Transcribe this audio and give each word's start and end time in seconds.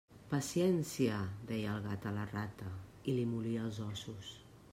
Paciència, 0.29 1.19
deia 1.51 1.75
el 1.75 1.85
gat 1.89 2.09
a 2.13 2.17
la 2.17 2.25
rata, 2.33 2.71
i 3.13 3.17
li 3.19 3.29
molia 3.35 3.69
els 3.69 3.83
ossos. 3.93 4.35